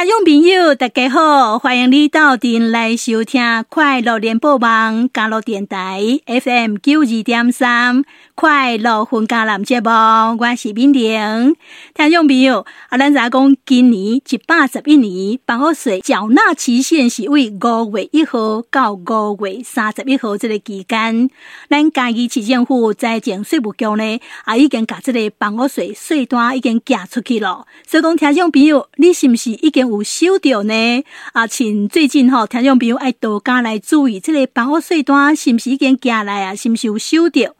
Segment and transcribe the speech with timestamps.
[0.00, 8.04] 听众朋友，大家好，欢迎你到店来收听快乐联播网加入电台 FM 九二点三
[8.36, 9.90] 快乐分家男节目，
[10.38, 11.56] 我是敏玲。
[11.96, 21.28] 听众朋友，啊，咱在讲今年一百十一年办公税缴纳期限是为五月一号到五月三十一号这个期间，
[21.68, 27.66] 咱嘉义市政府财政税务局呢，啊，已经把这个办公税税单已经寄出去了。
[27.84, 31.04] 所以讲，听众朋友，你是不是已经有收到呢？
[31.32, 36.54] 啊，请最近吼，听众朋友爱多加来注意，这个保税单是不是已经寄来啊？
[36.54, 37.54] 是不是有收到？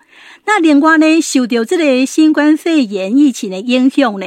[0.50, 4.26] 那另外呢，受到这个新冠肺炎疫情的影响呢，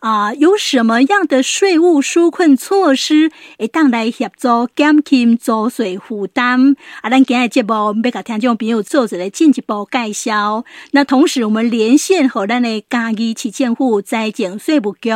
[0.00, 6.74] 啊，有什么样的税务纾困措施会当来协助减轻租税负担？
[7.02, 10.64] 啊，咱今日节目要甲听众朋友做一个进一步介绍。
[10.90, 15.10] 那同时，我们连线和咱的嘉义市政府财政税务局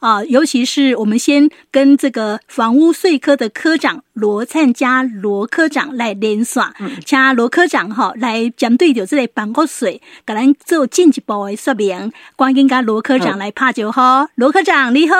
[0.00, 6.64] 啊，尤其是我们先跟这个房屋税科的科长罗灿家罗科长来连线，
[7.06, 9.91] 请罗科长哈来针对着这个办公税。
[10.26, 14.00] 给咱做进一步的说明，赶紧跟罗科长来拍招呼。
[14.36, 15.16] 罗科长你好，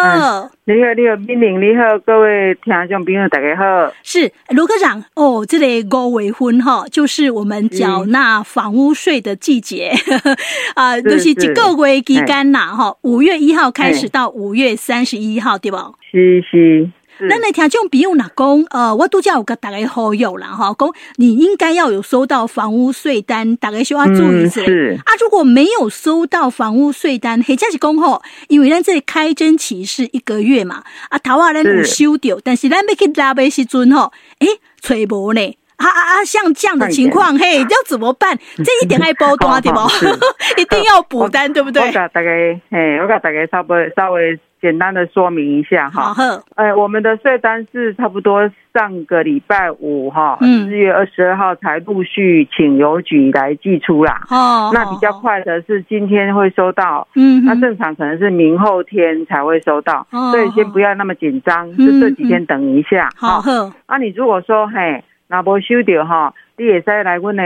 [0.65, 3.93] 你好，你好，敏玲你好，各位听众朋友大家好。
[4.03, 9.93] 是罗科长哦，这里五月份哈，就是我们缴纳房屋税的季节
[10.75, 15.77] 啊，都、呃就是一个月期间呐哈，五月一号开始到五月三十一号，对不？
[16.11, 16.91] 是是。
[17.29, 18.65] 那那听种朋友若讲？
[18.71, 24.65] 呃，我都叫我个大家好友啦哈，讲你应该要有收到房屋税单，大家需要注意一下。
[24.65, 34.49] 是啊，如果没有收到房屋税单，或者是讲吼，因为咱这里开征期是一个月嘛，啊，头啊咱有收到，但是咱要去拉的时阵吼，诶，
[34.81, 35.57] 揣无呢？
[35.77, 36.25] 啊啊啊！
[36.25, 38.39] 像这样的情况，嘿，要怎么办？
[38.59, 39.81] 这一点爱补单对不？
[40.61, 41.83] 一定要补单，对不对？
[41.83, 42.23] 我给大家，
[42.71, 46.15] 嘿，我给大家稍微稍微简单的说明一下哈。
[46.15, 54.23] 好，哎，我们的税单是差不多上个礼拜五哈，四月二十二号才陆续请邮局来寄出啦。
[54.31, 63.11] 哦，那比较快的是今天会收到，嗯，那正常可能是明后天才会收到，所以先不要那么紧张，就这几天等一下。
[63.17, 63.43] 好，
[63.89, 65.03] 那你如果说嘿。
[65.29, 67.43] 那不收到哈，你也再来问的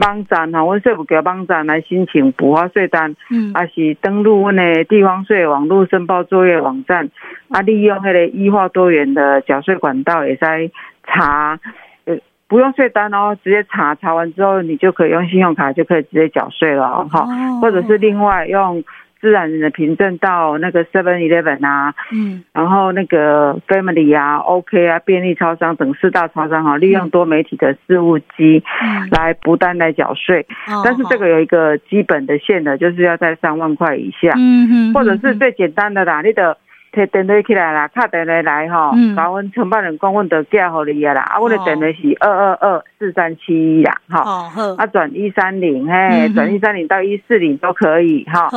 [0.00, 7.10] 网站哈，阮税务局网站来申请补发税单，嗯，啊是登录阮的地方税网络申报作业网站，
[7.50, 10.70] 啊，利用迄个一化多元的缴税管道，也在
[11.04, 11.58] 查，
[12.04, 12.16] 呃，
[12.46, 18.82] 不用税单哦，直接查，查完之后你就可以用信用卡就可以直接缴税了哈，哦，或者是另外用。
[19.20, 28.62] 自然人的凭证到那个 Seven Eleven 啊，嗯，然后那个 Family 啊，OK 啊，便利超商等四大超商哈，利用多媒体的事务机
[29.10, 30.46] 来不单来缴税，
[30.84, 36.56] 但是这个有一个基本的限额，就是要在三万块以下，嗯，或者是最简单的啦，你的。
[36.92, 41.22] 摕电话起来啦，打电话来吼，甲阮承办人讲，阮就寄互你啊啦。
[41.22, 44.74] 啊，阮的电话是二二二四三七一啦，吼。
[44.76, 48.48] 啊，转一三零，嘿，转一三零到一四零都可以，哈。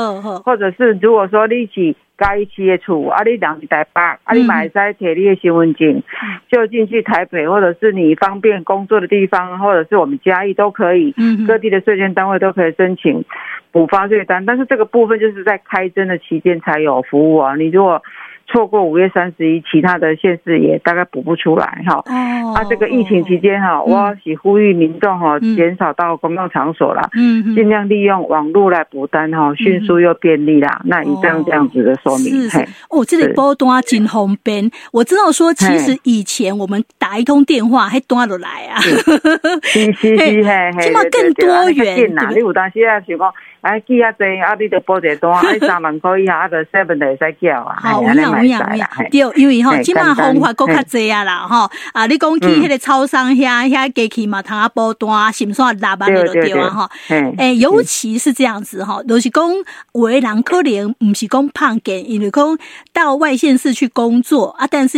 [0.45, 6.03] 或者是如果说你是嘉义市的厝，啊，你人是台北，啊，你嘛会使摕你的身份证，
[6.51, 11.15] 就进去台北，或者是你方便工作的地方，或者是我们嘉义都可以，
[11.47, 13.25] 各地的税捐单位都可以申请
[13.71, 14.45] 补发税单。
[14.45, 18.03] 但是这个部分就是在开征的期间才有服务啊，你如果。
[18.51, 22.03] 错过五月三十一，其他的县市也大概补不出来哈。
[22.05, 22.53] 哦。
[22.53, 30.81] 啊，这个疫情期间哈，我是呼吁民众哈，减少到公共场所啦，嗯，尽量利用网络来补单哈，迅速又便利啦。
[30.85, 32.49] 那以上这样子的说明。
[32.49, 32.59] 是
[32.89, 34.69] 哦，这里补单真方便。
[34.91, 38.79] 我知道说，其实以前我们打一通电话还端得来啊。
[38.81, 42.09] 是 是是，嘿，起码更多元。
[42.33, 47.75] 你有当时啊，想讲，哎，寄下济，啊，你得报一个单，哎，三万块以下，啊，个 seven 的会使叫啊。
[47.79, 55.71] 好，有影有影有影，对，因为吼，即马方法搁较济啊啦，吼，啊，你讲去迄个超商遐遐机器嘛，通啊报单，是毋是啊？
[55.73, 56.89] 六万的就对啊，吼，
[57.37, 59.47] 诶，尤其是这样子吼，就是讲
[59.93, 62.57] 有的人可能毋是讲胖见，因为讲
[62.91, 64.97] 到外县市去工作啊，但是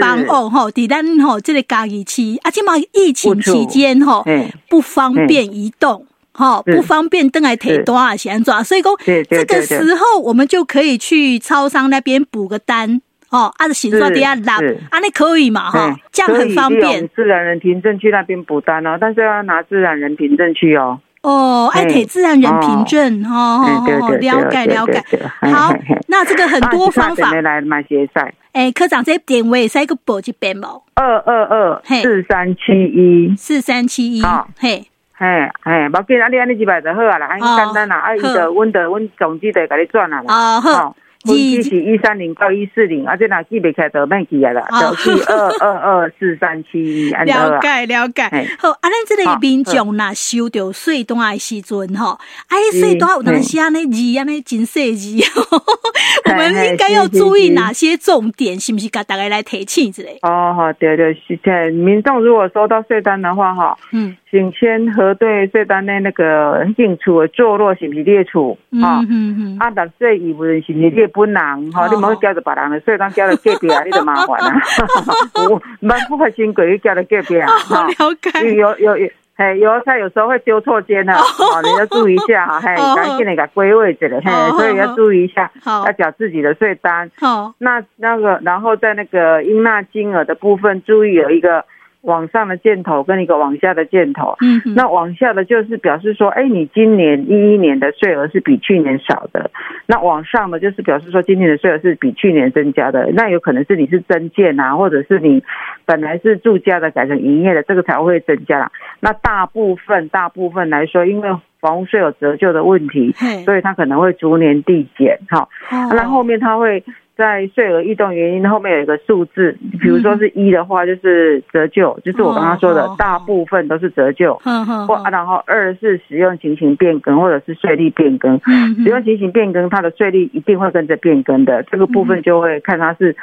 [0.00, 4.24] 帮哦吼，伫咱吼即个家己市啊，即马疫情期间吼，
[4.68, 6.06] 不方便移动。
[6.36, 8.92] 好不方便登来提多少钱抓，所以讲
[9.28, 13.00] 这个时候我们就可以去超商那边补个单
[13.30, 14.56] 哦，按照行刷底下拉，
[14.90, 17.08] 啊，那可以嘛哈，这样很方便。
[17.16, 21.00] 自然人凭证去那边补单哦，但是要拿自然人凭证去哦。
[21.22, 23.82] 哦，爱提自然人凭证哦，
[24.20, 25.02] 了解了解。
[25.40, 25.74] 好，
[26.06, 27.32] 那这个很多方法。
[27.40, 28.32] 来买鞋赛。
[28.52, 30.82] 哎，科长这电话是一个补一遍冇？
[30.94, 34.22] 二二二四三七一四三七一，
[34.58, 34.86] 嘿。
[35.18, 35.26] 嘿，
[35.62, 40.24] 嘿，无要紧，啊，你安尼几百就好啊啦，很简单啦，啊，伊就，阮就，阮总机就甲你转啊啦。
[40.28, 47.10] 哦，好，分期是一三零到一四零，而且那记不起来就免记啊啦，就是二二二四三七一。
[47.10, 48.22] 了解了解。
[48.58, 55.56] 好，啊，咱这个民众呐，收到税单的时阵吼，哎，税单有当时安尼字安尼真细字，我
[56.50, 58.58] 们应该要注意哪些重点？
[58.58, 58.88] 是不是？
[58.88, 60.18] 给大家来提醒之类。
[60.22, 61.70] 哦，好，对对，是的。
[61.72, 69.00] 民众如果收到税单的话，哈，嗯，请先核对税单的那个进出的坐落是不是列出啊？
[69.02, 69.58] 嗯嗯嗯。
[69.58, 71.72] 啊，纳税义务人是不是列本人？
[71.72, 74.52] 哈，你莫交着别人的税单，交到隔壁啊，你就麻烦了。
[75.50, 77.48] 我蛮不开心，鬼又交到隔壁啊。
[77.58, 78.54] 好了解。
[78.54, 87.10] 有有有，嘿，有他有时候会丢错间的， 哦，你要注意一下哈，嘿，赶紧那个归位置的，嘿，所以要注意一下，要缴自己的税单。
[87.20, 91.64] 好，那那个，然后在那个应纳金额的部分，注意有一个。
[92.06, 99.50] 往上的箭头跟一个往下的箭头，嗯，那往下的就是表示说，哎，你今年一一年的税额是比去年少的，
[99.86, 105.42] 那往上的就是表示说，今年的税额是比去年增加的，那有可能是你是增建啊，或者是你
[105.84, 108.70] 本来是住家的改成营业的，这个才会增加。
[109.00, 111.28] 那大部分大部分来说，因为
[111.60, 113.10] 房屋税有折旧的问题，
[113.44, 115.48] 所以它可能会逐年递减，哈，
[115.90, 116.84] 那后面它会。
[117.16, 124.38] 在税额异动原因后面有一个数字，比如说是一的话，就是折旧，就是我刚刚说的，大部分都是折旧。
[124.44, 128.38] 嗯嗯或然后二是使用情形变更，或者是税率变更。
[128.84, 131.62] 使用情形变更，它的税率一定会跟着变更的。
[131.62, 133.16] 这个部分就会看它是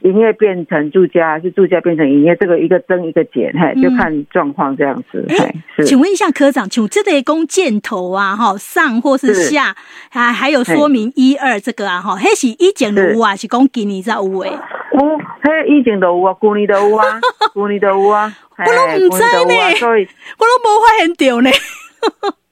[0.00, 5.24] 营业变成住家，还是住家变成营业，这个一个增一个减，嘿，就看状况这样子。
[5.28, 5.54] 哎，
[5.84, 9.74] 请问一下科长，请这得弓箭头啊，哈，上或是下，
[10.10, 13.34] 还还有说明一二这个啊，哈，嘿是一减如啊？
[13.34, 14.50] 是讲今年才有诶，
[14.92, 15.00] 有，
[15.42, 17.20] 迄以前都有啊，去年都有啊，
[17.54, 20.06] 去年都有啊，我拢唔知呢，所以
[20.38, 21.50] 我拢无发现到呢。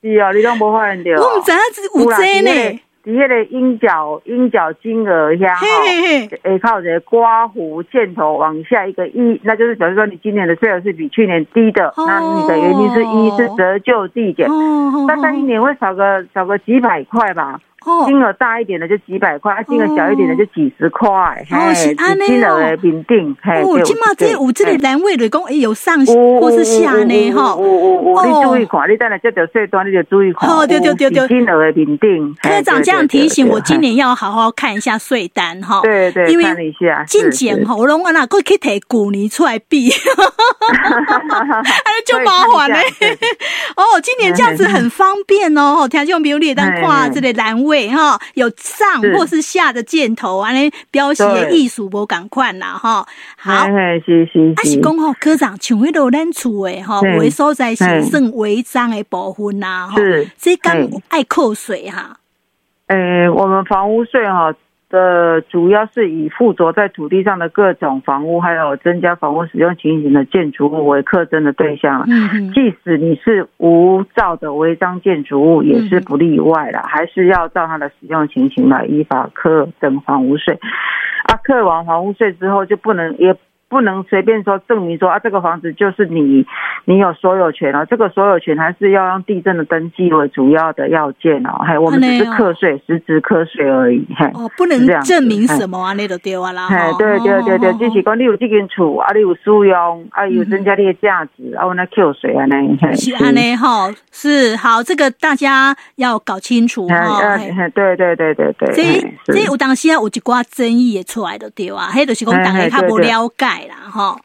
[0.03, 2.81] 是啊，你拢无发现到，我唔知影是有这呢。
[3.05, 5.67] 底下的应缴应缴金额下哈，
[6.43, 14.49] 诶，靠着刮胡箭头往下一个一，那就是表示说你今年的税额是比去年低的，那你的原因是一是折旧递减，
[15.07, 17.61] 大概一年会少个少个几百块吧。
[18.07, 21.09] 金额大一点的就几百块，金额小一点的就几十块。
[21.51, 22.77] 哦，是安尼哦。
[22.81, 26.05] 评定，哦，起码这有这个单位的讲，哎，有上
[26.41, 27.53] 或是下呢，哈。
[27.53, 30.49] 哦你注意看，你等下这条税单你就注意看。
[30.51, 31.29] 哦，对对对对。
[31.29, 32.35] 金额的评定。
[32.43, 35.81] 科长这样提醒我，今年要好好看一下税单，哈。
[35.83, 36.45] 对对，因为
[37.07, 39.91] 进检哈，我拢啊那过去提旧年出来比，
[40.73, 42.79] 哎，就麻烦嘞。
[43.77, 47.74] 哦，今年这样子很方便哦，听众朋友列单看这个单位。
[47.75, 53.05] 对哈，有上或是下的箭头，安尼标写艺术无赶快啦哈。
[53.37, 53.67] 好，
[54.07, 54.55] 是是。
[54.55, 59.97] 啊是讲吼，科长，像迄落咱厝诶哈，为所在是算违章的部分呐哈。
[59.97, 60.73] 是，这讲
[61.09, 62.17] 爱扣税哈。
[62.87, 64.55] 诶，我们房屋税哈。
[64.91, 72.05] 的主要是以附着在土地上的各种房屋，还有增加房屋使用情形的建筑物为课征的对象。
[72.09, 80.59] 嗯，即使你是无照的违章建筑物，也是不例外的，还是要照它的使用情形来依法课征房屋税。
[81.25, 83.35] 啊，课完房屋税之后就不能也。
[83.75, 86.47] 不能随便说证明说啊，这个房子就是你，
[86.85, 87.85] 你有所有权啊。
[87.85, 91.59] 这个所有权还是要让地震的登记为主要的要件哦。
[91.67, 94.07] 还我们只是课税，实质课税而已。
[94.17, 95.93] 嘿哦，不能证明什么啊？
[95.95, 96.69] 那都丢啊啦。
[96.69, 107.37] 嘿，对对对对，就是讲你有这间厝啊，你有使用啊，有增加你的价值啊，我那扣税啊，那是安尼哈，是好，这个大家要搞清楚哈。
[107.75, 108.73] 对对对对对。
[108.73, 113.64] 这这有当时啊，有一寡争议也出来的对啊，还就是讲大家较不了解。
[113.69, 114.17] 啦哈，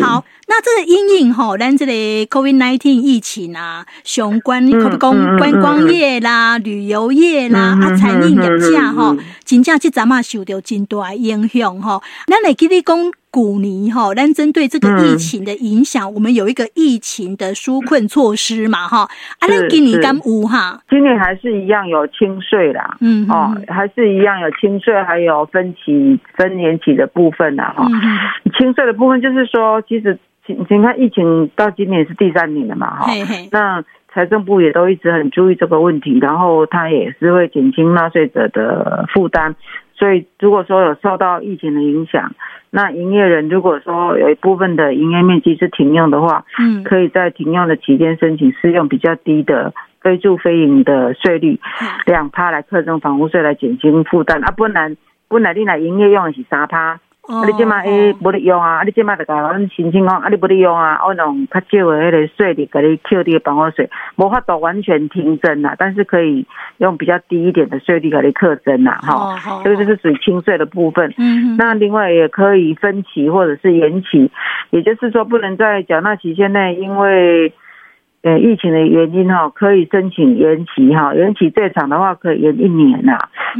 [0.00, 12.02] 好，那这个阴影吼，咱这个 COVID nineteen 疫情啊，相关可不讲观光业啦、旅游业啦、啊餐饮业者吼，真正这阵啊受到真大影响吼。
[12.26, 12.96] 咱来给你讲。
[13.30, 19.00] 古尼哈，但针对这个疫情的影响，我们有一个疫情的纾困措施嘛哈。
[19.38, 20.82] 啊，那今年敢有哈？
[20.88, 27.86] 今年还是一样有清税啦，嗯哦，还是一样有清税，还有分期分年期的部分啦哈。
[28.58, 30.18] 清税的部分就是说，其实
[30.54, 33.12] 你看疫情到今年是第三年了嘛哈。
[33.52, 39.54] 那财政部也都一直很注意这个问题，然后他也是会减轻纳税者的负担。
[39.94, 42.32] 所以如果说有受到疫情的影响，
[42.70, 51.58] 那营业人如果说有一部分的营业面积是停用的话，嗯，可以在停用的期间申请适用比较低的非住非营的税率，
[52.06, 54.96] 两趴来课征房屋税来减轻负担啊，不然
[55.28, 57.00] 不然你来营业用的是三趴。
[57.28, 66.46] 啊，你即马伊无咧用啊，啊，你即马就甲阮申请讲，啊，你无咧用啊，我用较少的迄个税率甲你扣你的办公税，无法度完全停征啦，但是可以
[66.78, 71.12] 用比较低一点的税率甲你课征啦，哈，这个就是属于轻税的部分。
[71.18, 74.30] 嗯，那另外也可以分期或者是延期，
[74.70, 77.52] 也就是说不能在缴纳期限内，因为。
[78.22, 83.16] 呃，疫情的原因哈，可以申请延期哈，延期最长的话可以延一年呐，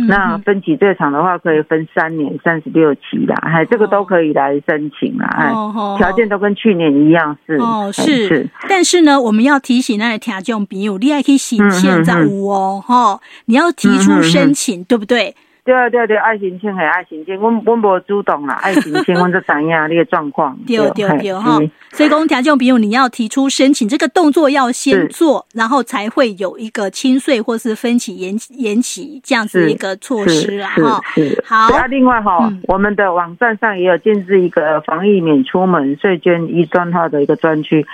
[0.08, 5.52] 那分期最长的话可以分三年三十六期啦，哎，这个都可以来申请啦，哎，
[5.96, 15.36] 条件都跟去年一样是哦，是，但是呢，我们要提醒那个听众朋友，你还可以申请在五哦，哈，你要提出申请，对不对？
[15.68, 20.56] 对啊对啊对，爱心签还爱心签，我我无主动啦， 爱心签我就知影你的状况。
[20.66, 21.58] 对对对哈，
[21.90, 31.02] 所以讲听众朋友，你要提出申请，这个动作要先做，然后才会有一个清税或是分期延延期这样子一个措施啦哈。
[31.44, 37.86] 好，啊，另外哈，我们的网站上也有建置一个防疫免出门税捐一专号的一个专区，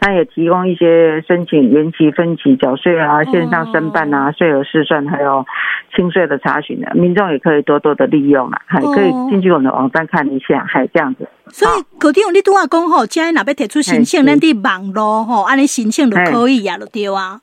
[0.00, 5.44] 它也提供一些申请延期分期缴税啊，线上申办啊，税额试算还有
[5.94, 7.17] 清税的查询的民。
[7.32, 11.28] 也可以多多的利用啦，还可以进去我们的网站看一下，还这样子。
[11.50, 17.40] 所以，可听你拄话讲吼，将来若要提出申请，咱伫网络吼，安尼申请就可以呀，就对啊。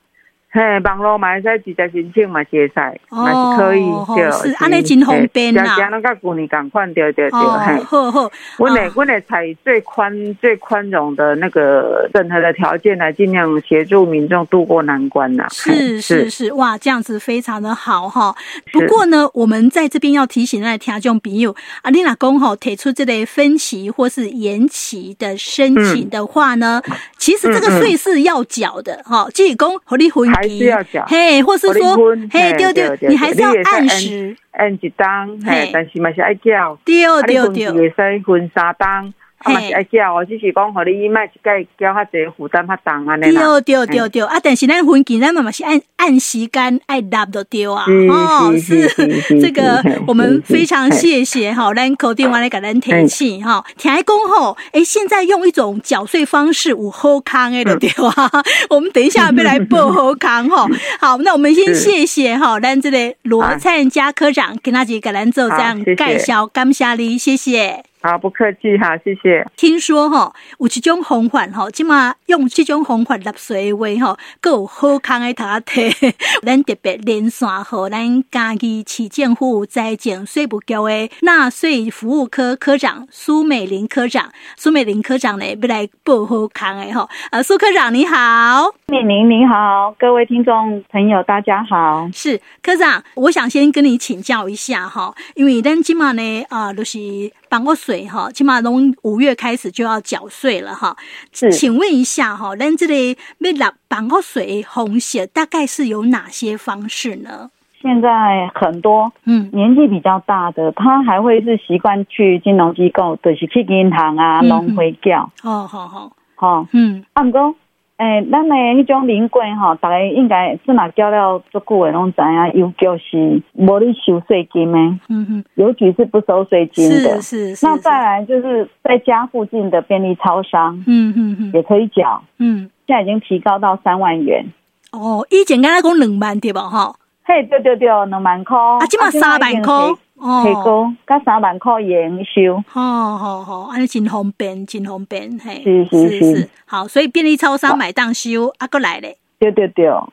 [0.56, 3.84] 嘿，网络嘛，使直接申请嘛，接赛嘛是可以，
[4.16, 5.62] 对，是安尼真方便啦。
[5.62, 8.32] 加加那个旧年共款，对对对，嘿，好好。
[8.56, 15.46] 我呢，我呢采最宽、最宽容的那个审核的条件来尽量协助民众渡过难关呐。
[15.50, 18.34] 是是是，哇，这样子非常的好哈。
[18.72, 26.80] 不过呢，我们在这边要提醒那听众朋友，啊，你若讲吼提出这类分期或是延期的申请的话呢，
[27.18, 30.45] 其实这个税是要缴的哈，即是讲和你分。
[30.46, 31.96] 还是要缴，嘿，或是说，
[32.30, 34.36] 嘿，丢丢，你还是要按时。
[34.52, 39.12] 按一档，嘿，但是嘛是爱缴，对对对，也使分三档。
[39.38, 43.60] 啊，嘛是爱缴哦，只是讲，互你卖一盖交较济，负担较重安尼啦。
[43.60, 47.84] 对对对对，啊，但是咱分期咱嘛嘛是按按时间爱纳就对啊。
[48.08, 48.88] 哦，是
[49.40, 53.64] 这个，我们非常谢谢哈，咱口电话来给咱提醒哈。
[53.76, 58.30] 听讲吼，诶，现在用一种缴税方式有好康诶就对啊。
[58.70, 60.66] 我们等一下要来报好康哈。
[60.98, 67.84] 好，那我们先谢谢哈，咱这个罗灿嘉科长跟他姐给咱做这样介绍，感谢你，谢谢。
[68.06, 69.44] 好，不客气哈，谢谢。
[69.56, 75.90] 听说哈，有这种方法哈，起码用这种方法纳税的话哈，够有好康的他提。
[76.46, 87.08] 咱特别连线和咱嘉义市政府财政税务局的纳税服务科科长苏美玲科长，苏美玲科长呢，要来报好康的哈。
[87.32, 92.08] 呃，苏科长你好，美玲你好，各位听众朋友大家好。
[92.12, 97.32] 是科长，我想先跟你请教一下哈，因为咱今嘛呢啊，都、就是。
[97.48, 100.96] 帮我税哈，起码从五月开始就要缴税了哈。
[101.32, 107.50] 请问一下哈，咱这里要纳办个税红线大概是有哪些方式呢？
[107.80, 115.30] 现在很多嗯，年纪比较大的，他还会是习惯去金融机构，就是去银行啊，农会缴。
[115.44, 117.54] 哦，好好好，嗯，按哥。
[117.98, 127.22] 诶、欸，咱的迄种临柜吼，大家应该是嘛交了足久的拢知影，邮局是无咧收税金的，嗯哼，邮局是不收税金的。
[127.22, 127.66] 是是，是。
[127.66, 132.22] 那再来就是在家附近的便利超商，嗯也可以缴。
[132.38, 134.44] 嗯，现在已经提高到三万元。
[134.92, 136.68] 哦，以前刚才讲两万对吧？
[136.68, 138.58] 哈，嘿，对对对，两万块。
[138.58, 139.72] 啊，今嘛三万块。
[140.18, 150.06] 提高，加三万块营收，好好好，安尼真方便，真方便，嘿，是是是，好，所以便利超商买当收，啊，过来咧，对对对，啊，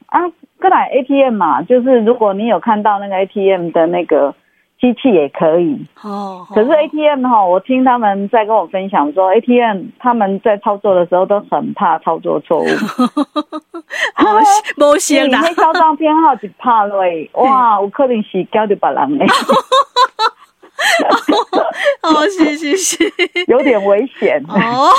[0.60, 4.36] 过来 ATM 嘛，就是如果你有看到那个 ATM 的那个。
[4.82, 5.88] 机器也可以。
[6.02, 12.66] 哦，可是 ATM 哈，我听他们在跟我分享说，ATM 他们在操作的时候都很怕操作错误。
[14.76, 16.98] 不行啦，你超账编号就怕了，
[17.36, 19.26] 哇，我可能是交的别人嘞。
[22.02, 23.14] 哦，是是是，
[23.48, 24.90] 有点危险哦。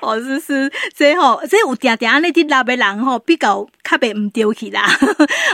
[0.00, 4.82] 哦， 是是，这吼，这有定定那啲纳的人吼，比较较别唔丢弃啦。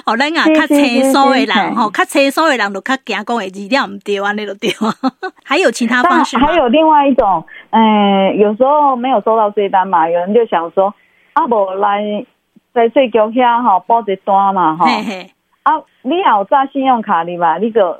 [0.07, 4.95] 哦，咱啊，较清楚的人吼，较清楚的人就较惊讲的字了唔对啊，那就对啊。
[5.45, 6.47] 还有其他方式吗？
[6.47, 10.95] 还有另外一种，嗯，有时候没有收到税单嘛，有人就想说，
[11.35, 12.03] 啊，无来
[12.73, 14.87] 在税局遐吼报一单嘛，哈，
[15.65, 17.59] 啊，你有扎信用卡的吧？
[17.59, 17.99] 你就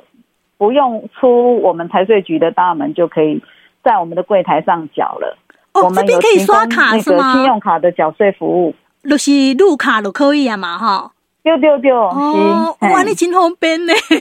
[0.59, 3.41] 不用出我们财税局的大门，就可以
[3.81, 5.37] 在我们的柜台上缴了。
[5.73, 7.33] 哦，这边可以刷卡是吗？
[7.33, 8.75] 信用卡的缴税服务，
[9.09, 11.11] 就是路卡都可以啊嘛，哈。
[11.41, 13.93] 对对对，哦，哇，你真方便呢。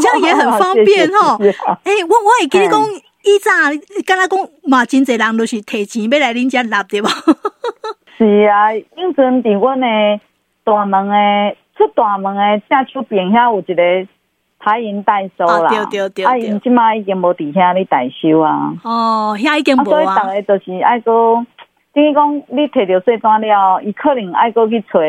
[0.00, 1.38] 这样也很方便哈。
[1.82, 2.80] 哎、欸，我我也跟你讲，
[3.24, 7.08] 以前跟他讲，嘛真侪人都是提钱要来恁家纳对吧？
[8.18, 9.86] 是啊，因阵伫阮的
[10.64, 14.08] 大门的出大门的正手边遐有一个
[14.68, 18.74] 台银代收啦，对对对，啊，因即卖已经无伫遐咧代收啊。
[18.84, 19.84] 哦，遐已经无啊。
[19.84, 21.12] 所以大家就是爱个。
[21.94, 25.00] 等于讲，你摕到税单了，伊可能爱过去找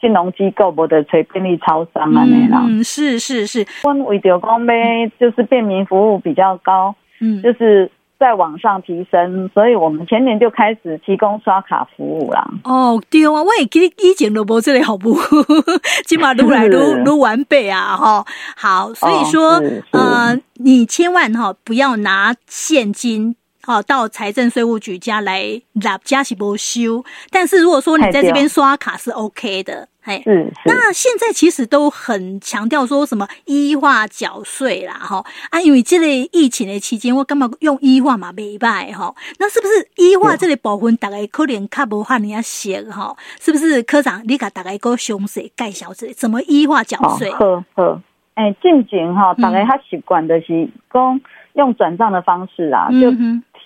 [0.00, 2.62] 金融机构，无得找便利超商安尼啦。
[2.64, 3.66] 嗯，是是是。
[3.82, 4.74] 阮为着讲要
[5.18, 12.46] 就是便民服务比较高，嗯，就是在往上提升，所以我们前年就开始提供刷卡服务啦。
[12.64, 15.16] 哦，对啊，我也记得以前都无这个服务，
[16.06, 18.24] 起码都来都都完备啊，哈。
[18.56, 19.54] 好，所以说，
[19.92, 23.36] 哦、呃，你千万哈不要拿现金。
[23.66, 35.24] 哦，到财政税务局家来拿加起不修，但是如果说你在这边刷卡是 OK 的，哎，嗯，那现在其实都很强调说什么医化缴税啦，哈。
[35.50, 47.32] 啊，因为这类疫情的期间，我干嘛用医化嘛没办哈，那是不是医化这类部分大概可能卡不哈你要写哈，是不是科长你给大概一个详细介绍之类，怎么医化缴税？
[47.32, 48.00] 好好，
[48.34, 51.20] 哎，进前哈，大概他习惯的是讲
[51.54, 53.10] 用转账的方式啊，就。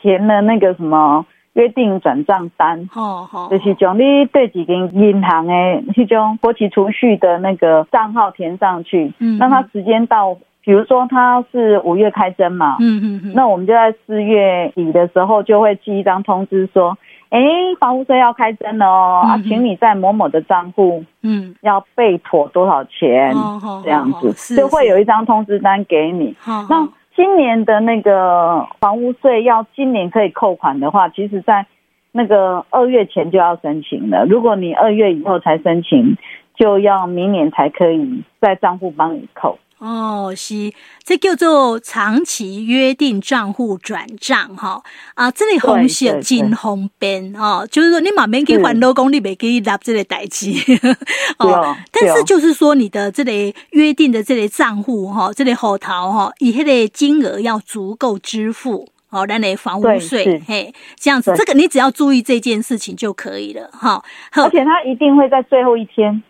[0.00, 5.52] 填了那个什么约定转账单，哦哦，就是将你对几间银行的
[5.96, 16.96] 那种活期储蓄的那个账号填上去，嗯，那他时间到，比如说他是五月开征嘛，嗯嗯嗯，那我们就在四月底的时候就会寄一张通知说，
[17.30, 17.40] 哎，
[17.80, 23.34] 房屋税要开征了哦，啊，请你在某某的账户，嗯，要备妥多少钱，
[23.82, 26.36] 这样子，就会有一张通知单给你，
[26.68, 26.88] 那。
[27.20, 31.66] 今年的那个房屋税要今年可以扣款的话，其实在
[32.12, 34.24] 那个二月前就要申请了。
[34.24, 36.16] 如果你二月以后才申请，
[36.60, 39.58] 就要明年才可以在账户帮你扣。
[39.78, 40.70] 哦，是，
[41.02, 44.82] 这叫做长期约定账户转账哈
[45.14, 50.50] 啊，这里红色金红边哦，就是说你马边可以还老公，你没可以拿这类代志
[51.40, 51.74] 哦。
[51.90, 58.86] 但是就是说你的这类约定的这类账户哈，这类后头哈，以后的金额要足够支付。
[59.12, 64.00] 好，来来房屋税，嘿，这样子，这个你只要注意这件事情就可以了，哈。
[64.40, 66.22] 而且他一定会在最后一天，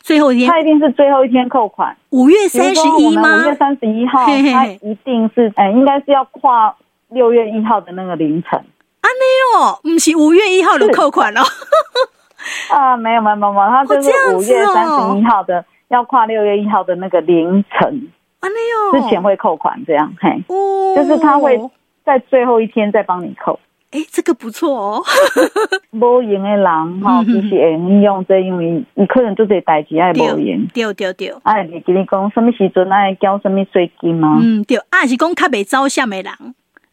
[0.00, 1.96] 最后一天，他一定是最后一天扣款。
[2.10, 3.42] 五月三十一吗？
[3.42, 6.72] 五月三十一号，他一定是，哎，应该是要跨
[7.08, 8.56] 六月一号的那个凌晨。
[8.56, 11.42] 啊，没有，不是五月一号的扣款哦。
[12.70, 18.08] 啊，没有没有没有，他就是五月三十一号的，要跨六月一号的那个凌晨。
[18.38, 20.44] 啊，没有，之前会扣款，这样，嘿，
[20.94, 21.60] 就是他会。
[22.08, 25.04] 在最后一天再帮你扣，哎、欸，这个不错哦。
[25.92, 31.34] 无闲的人哈，就是会利用这，因为你可能就是代志爱无闲，对对对。
[31.42, 34.38] 哎，你跟你讲什么时阵爱交什么税金吗？
[34.40, 34.78] 嗯，对。
[34.88, 36.32] 啊，是讲较袂招下的人，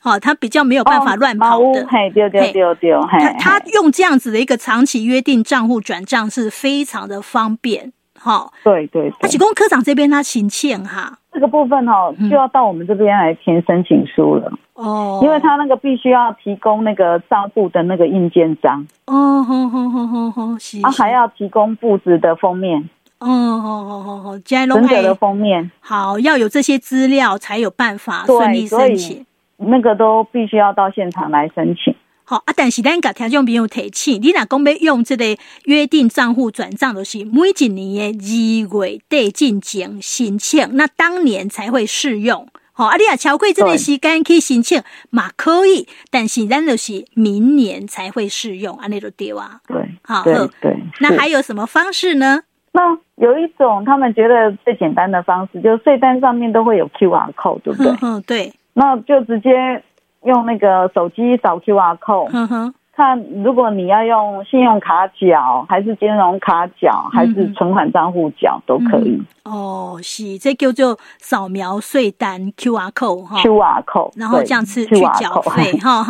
[0.04, 1.88] 哦，他比较没有办法乱跑的。
[1.88, 2.92] 嘿，对对对对。
[3.10, 7.94] 他他用这样子的一个长期约定账户转账是非常的方便。
[8.18, 9.14] 好，对对。
[9.22, 14.50] 阿启公科长这边他请欠哈，这个部分哈就要到我们这边来填申请书了。
[14.76, 18.88] 哦，因为他那个必须要提供那个账户的那个印鉴章。
[19.08, 20.82] 哦，好好好好好，是。
[20.82, 22.90] 他还要提供布置的封面。
[23.20, 25.70] 哦，好好好好，存折的封面。
[25.82, 29.26] 好，要有这些资料才有办法顺利申请。
[29.58, 31.94] 那个都必须要到现场来申请。
[32.28, 42.48] 好啊，但是咱甲听众朋友提醒，你若讲要用这个约定账户转账，就是每一年的二月底进行申请，那当年才会适用。
[42.74, 49.62] 好，啊，你也超过这个时间去申请嘛可以，但是咱就是明年才会适用，安尼就对啊。
[49.68, 50.76] 对，好，对对。
[51.00, 52.42] 那还有什么方式呢？
[52.74, 52.82] 那
[53.16, 57.96] 有一种他们觉得最简单的方式，就是税单上面都会有 QR code，对不对？
[58.02, 58.54] 嗯，对。
[58.74, 59.82] 那就直接
[60.26, 62.30] 用那个手机扫 QR code。
[62.34, 62.74] 嗯哼。
[62.96, 69.22] 看，如果你要用信用卡缴，还是金融卡缴，还是存款账户缴，都可以。
[69.44, 76.04] 哦，是，这叫做扫描税单 QR code 哈，QR code，然后这样子去缴费哈。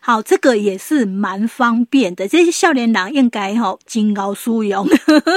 [0.00, 2.28] 好，这个也是蛮方便的。
[2.28, 4.86] 这些少年郎应该哈，金高书用，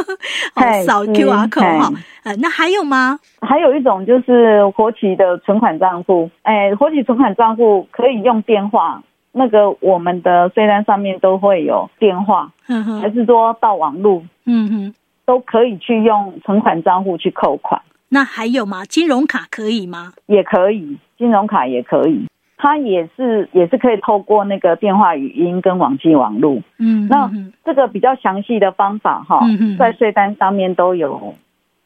[0.85, 1.91] 扫 QR code 哈。
[2.23, 3.19] 呃，那还有吗？
[3.41, 9.01] 还有一种就是活期的存款账户，哎，活期存款账户可以用电话。
[9.35, 17.81] 那个我们的税单上面都会有电话，嗯，还是说到网路，嗯哼，都可以去用存款账户去扣款。
[18.09, 18.85] 那还有吗？
[18.85, 20.13] 金融卡可以吗？
[20.27, 27.31] 也可以，金融卡也可以，它也是也是可以透过那个电话语音跟网际网路，嗯哼，那
[27.65, 29.41] 这个比较详细的方法哈，
[29.79, 31.33] 在税单上面都有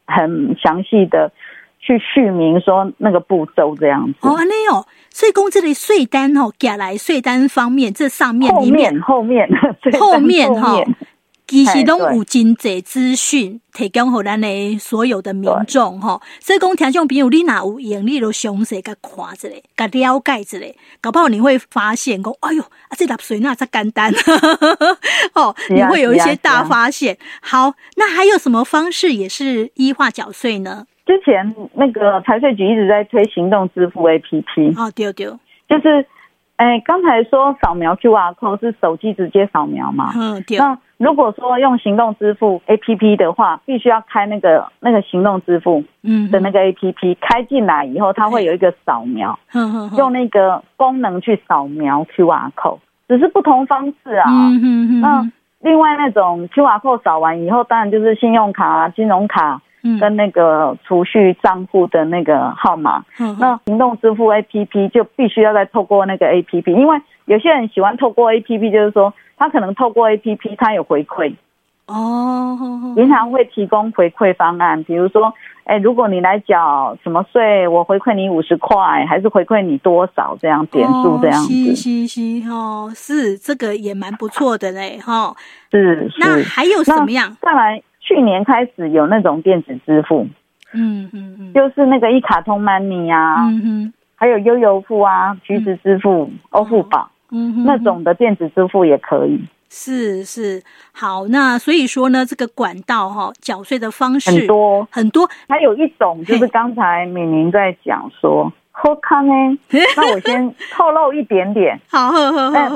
[0.06, 1.32] 很详细的
[1.80, 4.28] 去续名说那个步骤这样子。
[4.28, 9.48] 哦，那有，所以公这类税单哦，寄来税单方面这上面后面后面
[9.98, 10.82] 后面 哈。
[11.50, 20.58] 其实拢有真济资讯提供给咱的所有的民众哈，所以讲听众朋友，你哪有盈利都详细甲看一下，甲了解一下，
[21.00, 24.12] 搞不好你会发现讲，哎哟，啊这纳税那才简单，
[25.32, 27.16] 哦，你会有一些大发现。
[27.40, 30.84] 好，那还有什么方式也是 e 化缴税呢？
[31.08, 35.26] 之前那个财税局一直在推行动支付 APP，哦，对对，
[35.66, 36.06] 就是。
[36.58, 40.10] 哎，刚才说扫描 QR code 是手机直接扫描嘛？
[40.16, 40.58] 嗯，对。
[40.58, 54.24] 那如果说用行动支付 APP 的话，必须要开那个那个行动支付嗯的那个 APP，开进来以后，它会有一个扫描，嗯，用那个功能去扫描 QR code，只是不同方式啊。
[54.28, 55.00] 嗯嗯嗯。
[55.00, 59.62] 那另外那种 QR code 扫完以后，当然就是信用卡、金融卡。
[60.00, 71.34] 跟那个储蓄账户的那个号码，嗯，那行动支付 APP 就必须要再透过那个 APP，因为有些人喜欢透过 APP，就是说他可能透过 APP 他有回馈。
[71.86, 72.58] 哦，
[72.98, 75.32] 银行会提供回馈方案，比如说，
[75.64, 85.34] 哎，如果你来缴什么税，我回馈你五十块，还是回馈你多少这样点数这样子，是是是哦，是这个也蛮不错的嘞哈，
[85.70, 87.34] 是，是，那还有什么样？
[87.40, 87.82] 再来。
[88.08, 90.26] 去年开始有那种电子支付，
[90.72, 99.38] 嗯嗯嗯，就是那个一卡通 money 啊，嗯哼，还有悠游付啊，橘子支付、欧付宝，嗯哼，那种的电子支付也可以。
[99.68, 104.88] 是是，好，那所以说呢，这个管道哈，缴税的方式很多。
[104.90, 108.50] 很多，还有一种就是刚才敏宁在讲说。
[108.80, 109.58] 好康呢？
[109.96, 111.78] 那我先透露一点点。
[111.90, 112.30] 好，呵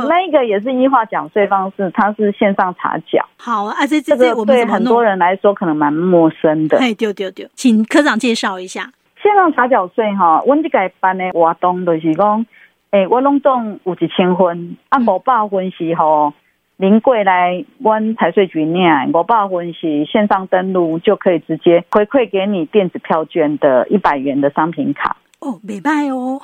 [0.08, 3.24] 那一个也是 e 化缴税方式，它是线上查缴。
[3.38, 6.76] 好啊，这这这，对很多人来说可能蛮陌生的。
[6.78, 8.90] 哎，对对对，请科长介绍一下
[9.22, 10.42] 线上查缴税哈。
[10.44, 12.44] 我这个办的活动就是讲，
[12.90, 16.34] 哎，我拢总有一千分，啊，五百分是吼
[16.78, 25.16] 临柜来我财税局念，五百分是线上登录就可以直接回馈给你电子票券的一百元的商品卡。
[25.42, 26.40] 哦，没卖哦，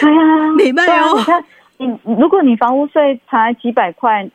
[0.00, 1.14] 对啊，没卖哦。
[1.18, 1.44] 你看，
[1.76, 4.26] 你如果你房屋税才几百块，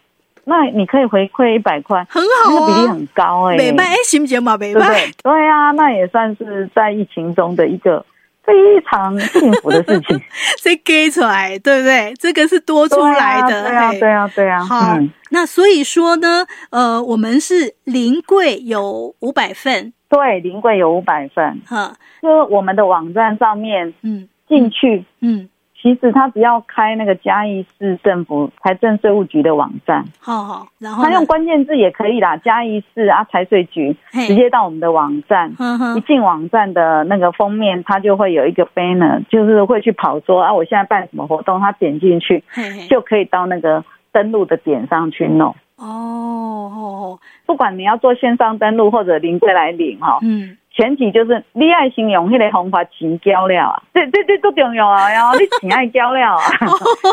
[0.43, 3.57] 那你可以回馈一百块，很好啊，那比例很高哎、欸。
[3.57, 8.05] 没卖，心情嘛没卖，对啊，那也算是在疫情中的一个
[8.43, 8.53] 非
[8.87, 10.21] 常幸福的事情。
[10.61, 12.13] 这给出来，对不对？
[12.19, 14.63] 这个是多出来的，对啊，对啊，对啊。
[14.63, 19.93] 好，嗯、那所以说呢，呃，我们是临柜有五百份。
[20.09, 25.49] 对，临柜有五百份，哈，就是我们的网站上面，嗯，进去，嗯，
[25.81, 35.53] 其实他只要开那个嘉义市政府财政税务局的网站，好好，然后他用关键字也可以啦，嘉义市啊财税局，直接到我们的网站，
[35.97, 42.43] 一进网站的那个封面，他就会有一个 banner，就是会去跑说啊，我现在办什么活动，他点进去
[42.89, 45.49] 就可以到那个登录的点上去弄。
[45.51, 56.37] 哦哦，不管你要做线上登录或者临柜来领哈，嗯，前提就是你爱先用迄个方法钱交了啊，这这这都重要啊，然后 你钱爱交了啊，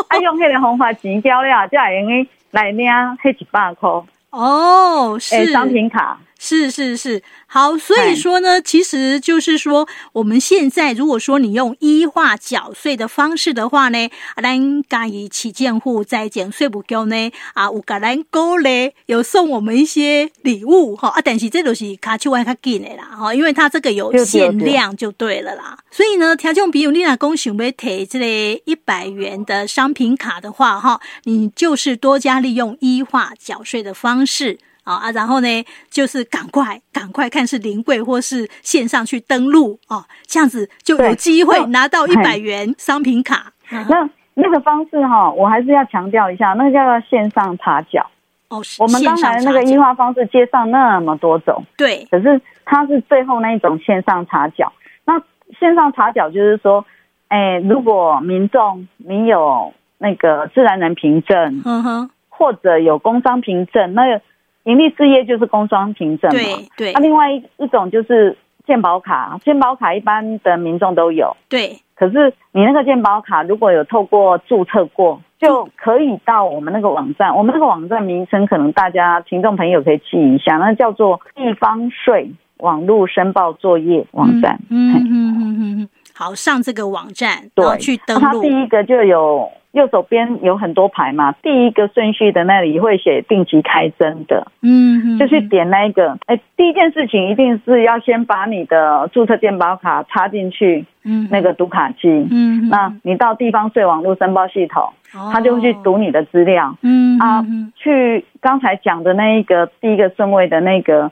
[0.09, 3.89] 爱 用迄个方法钱交了，才会用去来领迄一百块。
[4.31, 5.45] 哦，是。
[5.51, 6.17] 商品卡。
[6.37, 14.09] 是是是，好，所以说呢，其实就是说，我们现在如果说你用 e 化缴税的方式的话呢，
[14.41, 25.79] 咱嘉义旗舰户在减税不够呢，啊，有甲咱鼓励，有送我们一些礼物哈啊，但是这都是卡丘外卡紧的啦哈，因为它这个有限量就对了啦。
[25.89, 34.59] 所以呢，条件比如你若讲想要提这个一百元的商品卡的话哈，你就是多加利用 e 化缴税的方式。
[34.85, 43.51] 啊，然后呢，就是赶快赶快看是临柜或是线上去登录哦，这样子就有机会拿到一百元商品卡。
[43.69, 48.05] 那那个方式哈，我还是要强调一下，那个叫做线上查缴。
[48.49, 54.71] 哦，我们刚才那个 e 化方式介绍那么多种，对，可是它是最后那一种线上查缴。
[55.05, 55.19] 那
[55.59, 56.85] 线上查缴就是说，
[57.29, 64.21] 哎，如果民众你有那个自然人凭证，嗯哼，或者有工商凭证，那个。
[64.65, 66.93] 营利事业就是工商凭证嘛，对对。
[66.93, 71.79] 那、啊、另外一一种就是健保卡，健保卡一般的民众都有，对。
[71.95, 77.33] 可是你那个健保卡如果有透过注册过，就可以到我们那个网站。
[77.35, 84.59] 我们那个网站名称可能大家听众朋友可以记一下，那叫做地方税网络申报作业网站。
[84.69, 85.89] 嗯嗯嗯嗯嗯。
[86.13, 88.21] 好，上这个网站，对，去登录。
[88.21, 89.49] 它第一个就有。
[89.75, 96.17] 右手边有很多排嘛，第一个顺序的那里会写定期开征的，嗯，就去点那一个。
[96.27, 104.93] 哎，第一件事情一定是要先把你的注册健保卡插进去，嗯，那个读卡机，嗯，那你到地方税网络申报系统，
[105.33, 111.11] 他就会去读你的资料，嗯啊，去刚才讲的那一个第一个顺位的那个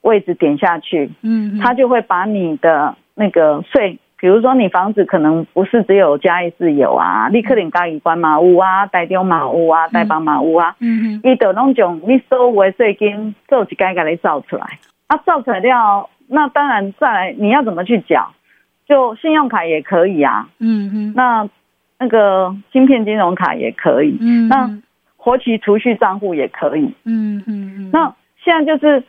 [0.00, 3.98] 位置点下去，嗯，他就会把你的那个税。
[4.20, 10.76] 比如说，你房子可能不是只有嘉义市有啊，你可能嘉义关马屋啊，台中马屋啊，台北马屋啊。
[10.78, 11.20] 嗯嗯。
[11.24, 18.30] 伊就拢种你所有的税金做一改改来造出来，啊，造出来了，那当然再来你要怎么去缴？
[18.86, 20.48] 就信用卡也可以啊。
[20.58, 21.12] 嗯嗯。
[21.16, 21.48] 那
[21.98, 24.18] 那个芯片金融卡也可以。
[24.20, 24.48] 嗯。
[24.48, 24.70] 那
[25.16, 26.94] 活期储蓄账户也可以。
[27.04, 27.90] 嗯嗯。
[27.90, 29.02] 那现在就是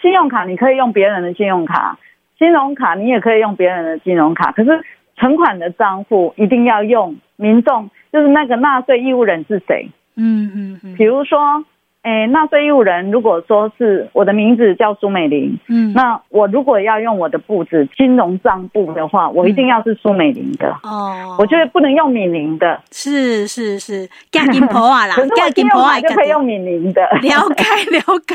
[0.00, 1.98] 信用卡，你可以用别人的信用卡。
[2.42, 9.88] 金融卡你也可以用别人的金融卡，可是存款的账户一定要用民众，就是那个纳税义务人是谁？
[10.16, 10.96] 嗯嗯嗯。
[10.96, 11.64] 比如说，
[12.02, 22.80] 诶，纳税义务人如果说是我的名字叫苏美玲，嗯，那我如果要用我的簿子金融账簿的话，我一定要是苏美玲的哦，我觉得不能用敏玲的。
[22.90, 27.02] 是是是，嫁金婆啊啦， 嫁金婆啊就可以用敏玲的。
[27.20, 28.34] 了解了 解，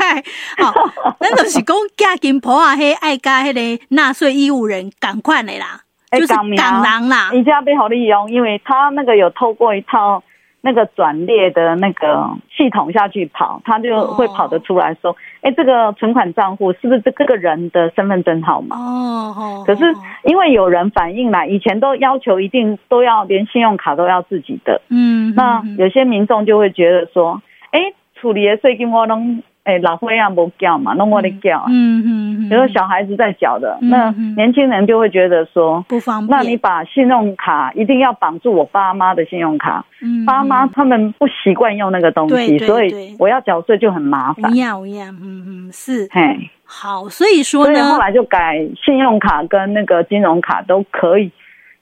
[0.63, 0.73] 好，
[1.19, 10.23] 那就是讲嫁金婆啊，嘿爱加迄个纳税义务人赶快的啦，就是港人啦，你家被好利用，因为他那个有透过一套。
[10.61, 15.51] 那个转列的那个系统下去跑，他就会跑得出来说：“哎、oh.
[15.51, 19.63] 欸，这个存款账户是不是这个人的身份证号码？”哦哦。
[19.65, 19.85] 可是
[20.23, 24.81] 因为有人反映啦，以前都要求一定都要连信用卡都要自己的。
[24.89, 25.33] 嗯、mm。
[25.33, 25.35] Hmm.
[25.35, 27.41] 那有些民众就会觉得说
[27.71, 31.65] ：“哎、欸，处理的税金我拢。”哎、欸，老会啊，不缴嘛，弄我的缴。
[31.67, 32.49] 嗯嗯嗯。
[32.49, 36.39] 比如小孩子在缴的，嗯、那年轻人就会觉得说不方便。
[36.39, 44.53] 那你把信用卡一定要绑住我爸妈的信用卡，嗯，爸妈他们不习惯用那个东西，对对对，所以我要缴税就很麻烦。
[44.53, 46.07] 一样一样，嗯嗯，是。
[46.11, 51.29] 嘿，好，所以说呢，所以后来就改信用卡跟那个金融卡都可以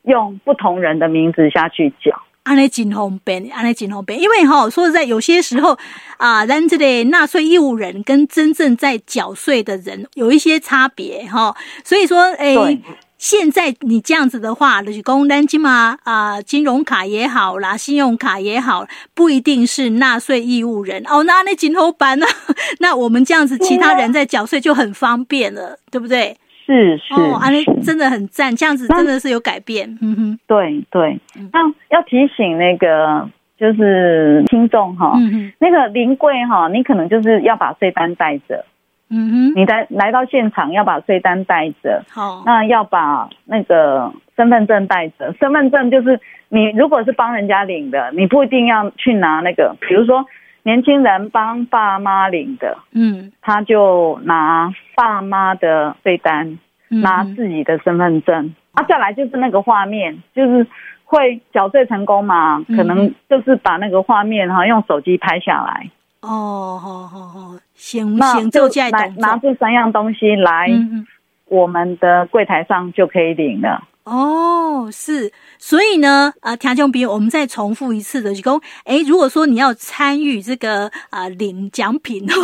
[0.06, 2.20] 用不同人的名字下去缴。
[2.46, 5.76] 安尼真方便，安尼真方便，因为哈，说实在，有些时候
[6.18, 12.82] 啊，咱这类纳税义务人跟真正在缴税的人有一些差别哈，所以说，哎、欸，
[13.18, 21.02] 现在你这样子的话，就是讲咱起码啊，金融卡也好啦，信用卡也好，不一定是纳税义务人。
[21.08, 22.28] 哦，那那真好办呢，
[22.78, 26.38] 那我们这样子，其他人在缴税就很方便了，对不对？
[26.66, 29.88] 是是，哦，安利真的很赞，这样子真的是有改变。
[30.02, 31.20] 嗯哼，对对。
[31.54, 38.66] 那要提醒那个就是听众哈，嗯、哼那个临柜哈，你可能就是要把税单带着。
[39.10, 42.04] 嗯哼，你来来到现场要把税单带着。
[42.10, 45.34] 好，那要把那个身份证带着。
[45.40, 50.26] 身份证就是你如果是帮人家领的，你不一定要去拿那个，比如说。
[50.66, 56.58] 年轻人帮爸妈领的，嗯，他就拿爸妈的税单，
[56.90, 60.66] 嗯、拿自己的身份证，啊，再来就是那个画面，就是
[61.04, 65.92] 会缴税成功嘛，嗯、可能就是把那个画面哈用手机拍下来。
[66.22, 71.06] 哦，好好好，行行，就来拿这三样东西来，嗯、
[71.48, 73.84] 我们的柜台上就可以领了。
[74.06, 82.36] 哦，是，所以呢，啊，听众朋友，我们再重复一次的，就讲，哎，如果说你要参与这个啊领奖品哦，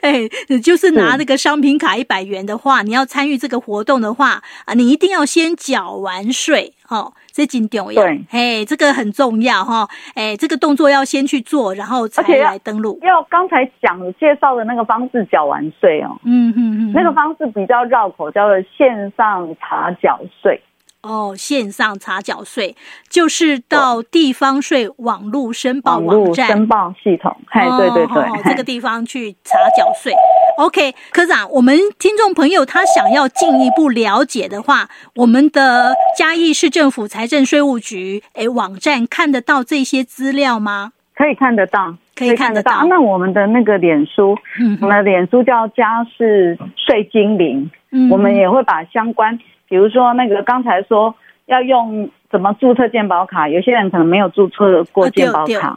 [0.00, 0.26] 哎，
[0.62, 12.98] 就是拿那个商品卡一百元的话，你要参与这个活动的话，啊，你一定要先缴完税，哦，这金重要，对，哎，这个很重要哈，哎，这个动作要先去做，然后才来登录。
[13.02, 20.58] 要刚才讲介绍的那个方式缴完税哦，嗯嗯嗯，那个方式比较绕口，叫做线上查缴税。
[21.04, 22.74] 哦，线上查缴税
[23.08, 30.12] 就是到地方税网络申报网站申报系统，哎，对对对，哦，这个地方去查缴税。
[30.56, 40.92] OK，科长，我们听众朋友他想要进一步了解的话，我们的嘉义市政府财政税务局哎网站看得到这些资料吗？
[41.16, 42.72] 可以看得到，可以看得到。
[42.72, 49.38] 得到那我们的那个脸书，嗯、我们的脸书叫嘉市税精灵，嗯、我们也会把相关。
[49.74, 51.12] 比如说那个刚才说
[51.46, 55.76] 要用怎么注册健保卡，有些人可能没有注册过健保卡，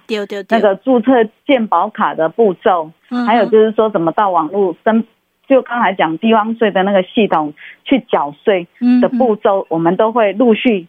[0.49, 1.11] 那个注册
[1.47, 2.91] 健保卡的步骤，
[3.25, 5.03] 还有就是说怎么到网络申，
[5.47, 7.55] 就刚才讲地方税的那个系统
[7.85, 8.67] 去缴税
[9.01, 10.85] 的步骤，我们都会陆续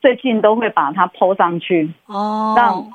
[0.00, 1.92] 最近都会把它 po 上去。
[2.06, 2.90] 哦，让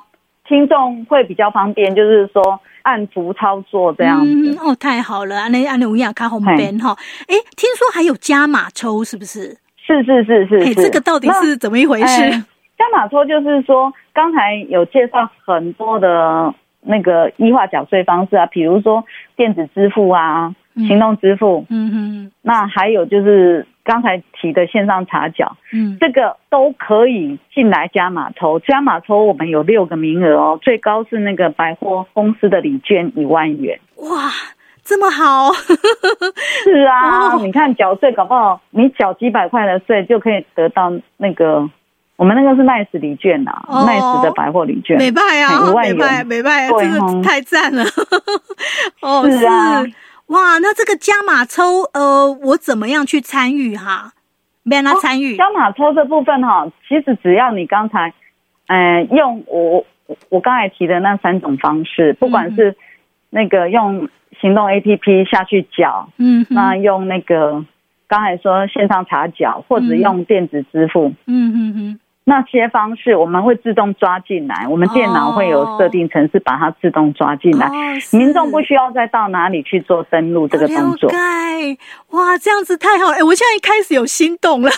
[0.45, 4.57] 听众会比较方便，就是说按图操作这样子。
[4.61, 6.95] 哦，太好了，安尼安尼有影卡红边哈，
[7.27, 9.57] 哎，听说还有加码抽是不是？
[9.85, 12.31] 是是是是，是，这个到底是怎么一回事？
[12.77, 19.03] 加码抽就是说，刚才有介绍很多的那个优化缴税方式啊，比如说
[19.35, 34.31] 电子支付啊，嗯、行动支付，嗯哼，那还有就是刚才提的线上查缴，嗯，这个都可以进来加码抽，加码抽我们有六个名额哦，最高是那个百货公司的礼券一万元，哇，
[34.83, 35.51] 这么好，
[36.63, 41.69] 是啊，哦、你看缴税搞不好你缴几百块的税就可以得到那个。
[42.15, 47.83] 我们那个是 Nice 礼券呐，Nice 的百货礼券，美拜啊，美拜美拜，这个太赞了。
[49.01, 49.83] 哦，是啊，
[50.27, 54.13] 哇，那这个加码抽，呃，我怎么样去参与哈？
[54.63, 55.35] 没让他参与。
[55.35, 58.13] 加码抽这部分哈，其实只要你刚才，
[58.67, 59.85] 嗯，用我
[60.29, 62.75] 我刚才提的那三种方式，不管是
[63.29, 64.09] 那个用
[64.39, 67.65] 行动 APP 下去缴，嗯，那用那个
[68.07, 71.99] 刚才说线上查缴，或者用电子支付，嗯嗯嗯。
[72.25, 77.71] 那些方式我们会自动抓进来，我们电脑会有设定程式把它自动抓进来，哦、
[78.11, 81.09] 民众不需要再到哪里去做登录这个动作。
[82.11, 83.11] 哇，这样子太好！
[83.11, 84.69] 哎、欸，我现在开始有心动了，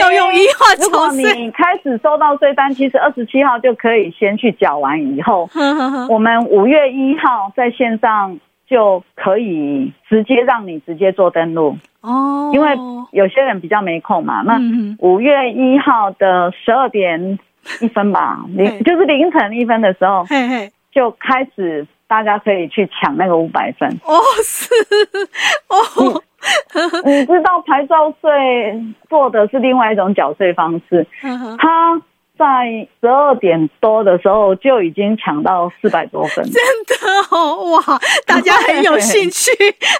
[0.00, 0.74] 要用一化。
[0.82, 5.48] 如果你开始收到税单，其实二十七号就可以先去缴完，以后
[6.08, 8.38] 我们五月一号在线上。
[8.68, 12.70] 就可以直接让你直接做登录哦，因为
[13.10, 14.42] 有些人比较没空嘛。
[14.42, 14.58] 那
[15.00, 17.38] 五月一号的十二点
[17.80, 23.88] 一分吧，凌就是凌晨一分的时候，嘿嘿，就开始大家可以去抢那个五百分。
[24.04, 24.14] 哦，
[24.44, 24.70] 是。
[25.68, 26.22] 哦。
[27.04, 31.06] 你，你知道牌照税做的是另外一种缴税方式，
[31.58, 32.00] 它。
[32.38, 36.94] 在十二点多的时候就已经抢到四百多分，真的
[37.30, 38.00] 哦，哇！
[38.26, 39.50] 大家很有兴趣，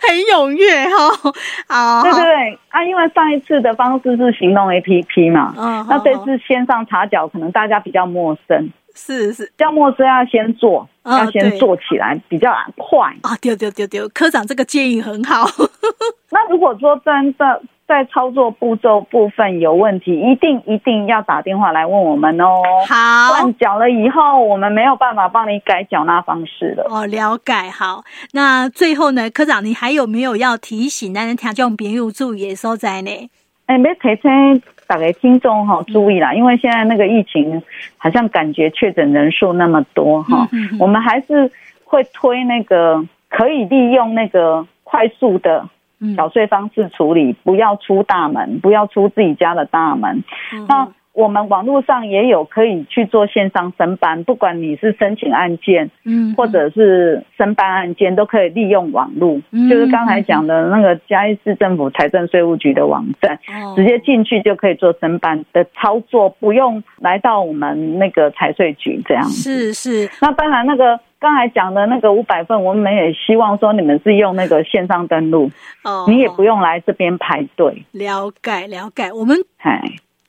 [0.07, 1.33] 很踊跃 哈。
[1.69, 13.37] 啊，对对对啊，因为上一次的方式是行动 APP 嘛，嗯，那这次线上查缴可能大家比较陌生，是是，比较陌生要先做，要先做起来比较快啊。
[13.41, 15.47] 丢丢丢丢，科长这个建议很好。
[16.31, 17.63] 那如果说真的。
[17.87, 22.61] 在操作步骤部分有问题，一定一定要打电话来问我们哦。
[22.89, 26.85] 好，换缴了以后，我们没有办法帮你改缴纳方式了。
[26.91, 27.53] 哦，了解。
[27.71, 33.31] 好，那最后呢，科长，你还有没有要提醒那人听众朋友注意的所在呢？
[33.67, 37.63] 哎，没提醒大家听众哈注意啦，因为现在那个疫情
[37.99, 41.51] 好像感觉确诊人数那么多哈，嗯、我们还是
[41.85, 45.69] 会推那个可以利用那个快速的。
[46.17, 50.23] 缴税方式处理，不要出大门，不要出自己家的大门。
[50.53, 59.41] 嗯、那我们网络上也有可以去做线上申办，不管你是申请案件，嗯，或者是申办案件，都可以利用网络。
[59.51, 69.25] 嗯、就是刚才讲的那个嘉义市政府财政税务局的网站，嗯、直接进去就可以做申办的操作，不用来到我们那个财税局这样。
[69.25, 70.11] 是是。
[70.21, 71.01] 那当然那个。
[71.19, 75.51] 刚才讲的那个五百份，我们也希望说你们是用那个线上登录，
[75.83, 77.85] 哦，你也不用来这边排队。
[77.93, 79.37] 了解了解，我们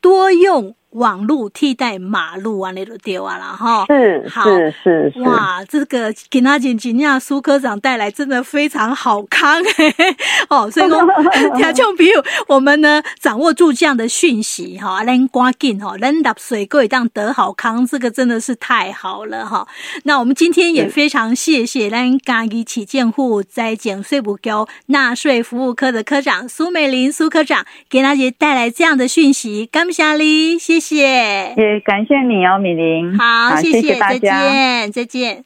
[0.01, 0.75] 多用。
[0.97, 3.85] 网路替代马路啊，那都丢完了哈。
[3.87, 10.15] 是好是是是哇，这个给那简吉尼亚苏科长带来真的非常好康嘿嘿
[10.49, 10.69] 哦。
[10.71, 10.99] 所以说，
[11.55, 19.67] 听众朋友，我们呢掌握住这样的讯息哈，能赶紧哈，能纳税各位当得好康，这个真的是太好了哈。
[20.03, 24.49] 那我们今天也非常谢谢咱嘉义市政府财政税务局
[24.87, 30.86] 纳税服务科的科长苏美玲苏科长，给大家带来这样的讯息，感谢你，谢谢。
[30.86, 33.17] 谢谢，也感谢你哦，米玲。
[33.17, 35.43] 好，谢谢，谢谢大家，再见，再见。